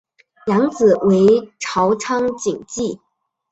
[0.47, 2.99] 养子为朝仓景纪。